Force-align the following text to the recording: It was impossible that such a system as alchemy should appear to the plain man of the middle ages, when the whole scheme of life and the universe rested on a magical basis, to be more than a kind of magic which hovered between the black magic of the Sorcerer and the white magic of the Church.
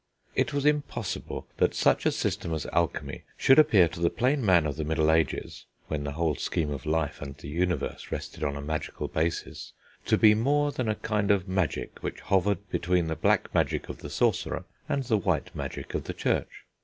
It 0.33 0.51
was 0.51 0.65
impossible 0.65 1.45
that 1.57 1.75
such 1.75 2.07
a 2.07 2.11
system 2.11 2.55
as 2.55 2.65
alchemy 2.73 3.21
should 3.37 3.59
appear 3.59 3.87
to 3.89 3.99
the 3.99 4.09
plain 4.09 4.43
man 4.43 4.65
of 4.65 4.75
the 4.75 4.83
middle 4.83 5.11
ages, 5.11 5.67
when 5.89 6.05
the 6.05 6.13
whole 6.13 6.33
scheme 6.33 6.71
of 6.71 6.87
life 6.87 7.21
and 7.21 7.37
the 7.37 7.49
universe 7.49 8.11
rested 8.11 8.43
on 8.43 8.55
a 8.55 8.61
magical 8.61 9.07
basis, 9.07 9.73
to 10.07 10.17
be 10.17 10.33
more 10.33 10.71
than 10.71 10.89
a 10.89 10.95
kind 10.95 11.29
of 11.29 11.47
magic 11.47 11.99
which 12.01 12.21
hovered 12.21 12.67
between 12.71 13.05
the 13.09 13.15
black 13.15 13.53
magic 13.53 13.89
of 13.89 13.99
the 13.99 14.09
Sorcerer 14.09 14.65
and 14.89 15.03
the 15.03 15.19
white 15.19 15.53
magic 15.55 15.93
of 15.93 16.05
the 16.05 16.13
Church. 16.15 16.65